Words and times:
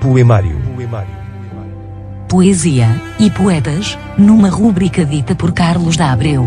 Poemário. 0.00 0.58
Poesia 2.26 2.88
e 3.18 3.30
poetas, 3.30 3.98
numa 4.16 4.48
rúbrica 4.48 5.04
dita 5.04 5.34
por 5.34 5.52
Carlos 5.52 5.94
da 5.94 6.10
Abreu. 6.10 6.46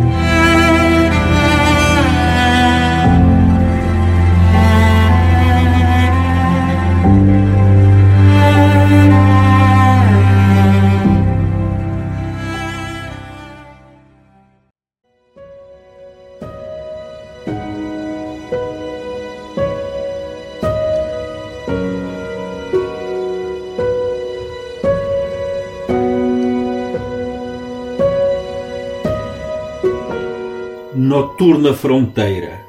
Noturna 31.06 31.74
fronteira, 31.74 32.62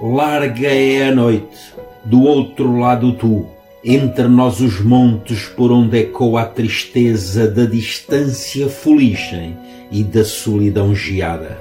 larga 0.00 0.66
é 0.66 1.08
a 1.08 1.14
noite, 1.14 1.74
do 2.02 2.22
outro 2.22 2.78
lado 2.78 3.12
tu, 3.12 3.46
entre 3.84 4.26
nós 4.28 4.62
os 4.62 4.80
montes 4.80 5.44
por 5.48 5.70
onde 5.70 5.98
ecoa 5.98 6.40
a 6.40 6.46
tristeza 6.46 7.46
da 7.46 7.66
distância 7.66 8.66
fuligem 8.70 9.58
e 9.92 10.02
da 10.02 10.24
solidão 10.24 10.94
geada. 10.94 11.58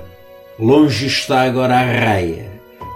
Longe 0.57 1.07
está 1.07 1.41
agora 1.41 1.75
a 1.75 1.83
raia, 1.83 2.49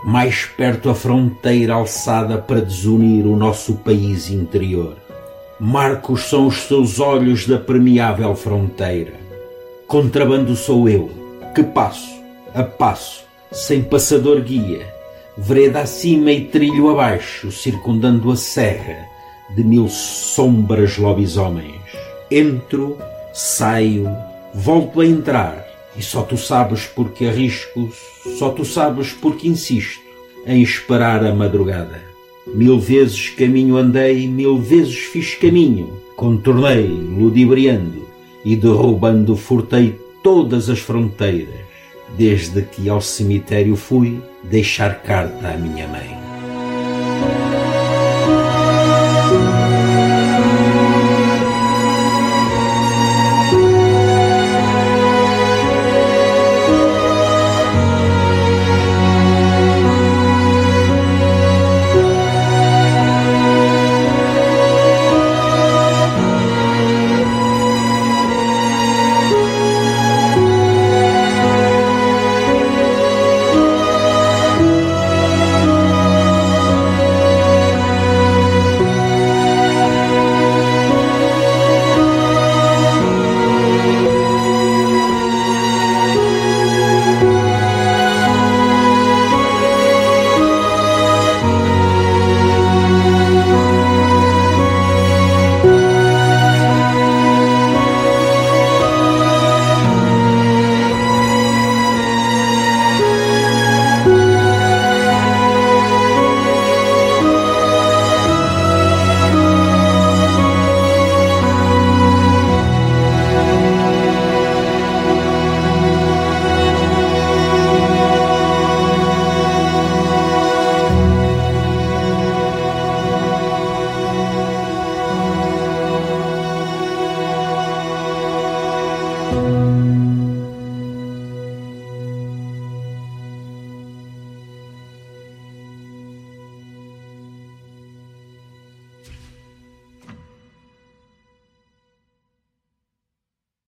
mais 0.05 0.45
perto 0.45 0.89
a 0.89 0.95
fronteira 0.95 1.73
alçada 1.73 2.37
para 2.37 2.61
desunir 2.61 3.27
o 3.27 3.35
nosso 3.35 3.75
país 3.75 4.31
interior. 4.31 4.95
Marcos 5.59 6.21
são 6.29 6.47
os 6.47 6.63
teus 6.63 7.01
olhos 7.01 7.45
da 7.45 7.57
permeável 7.57 8.33
fronteira. 8.33 9.15
Contrabando 9.87 10.55
sou 10.55 10.87
eu, 10.87 11.11
que 11.53 11.63
passo, 11.63 12.16
a 12.53 12.63
passo, 12.63 13.23
sem 13.51 13.81
passador 13.81 14.41
guia, 14.41 14.93
vereda 15.37 15.81
acima 15.81 16.31
e 16.31 16.45
trilho 16.45 16.89
abaixo, 16.89 17.51
circundando 17.51 18.31
a 18.31 18.35
serra 18.35 19.05
de 19.55 19.63
mil 19.63 19.87
sombras 19.87 20.97
lobisomens. 20.97 21.81
Entro, 22.29 22.97
saio, 23.33 24.09
volto 24.53 25.01
a 25.01 25.05
entrar, 25.05 25.65
e 25.95 26.01
só 26.01 26.21
tu 26.21 26.37
sabes 26.37 26.85
porque 26.85 27.25
arrisco, 27.25 27.89
só 28.37 28.49
tu 28.49 28.65
sabes 28.65 29.11
porque 29.13 29.47
insisto 29.47 30.01
em 30.45 30.61
esperar 30.61 31.25
a 31.25 31.33
madrugada. 31.33 32.01
Mil 32.47 32.79
vezes 32.79 33.29
caminho 33.29 33.77
andei, 33.77 34.27
mil 34.27 34.57
vezes 34.57 34.95
fiz 34.95 35.35
caminho, 35.35 36.01
contornei, 36.15 36.87
ludibriando 36.87 38.07
e 38.45 38.55
derrubando 38.55 39.35
furtei 39.35 39.99
todas 40.23 40.69
as 40.69 40.79
fronteiras, 40.79 41.66
desde 42.15 42.61
que 42.61 42.89
ao 42.89 43.01
cemitério 43.01 43.75
fui 43.75 44.21
deixar 44.43 45.01
carta 45.01 45.49
à 45.49 45.57
minha 45.57 45.87
mãe. 45.87 46.26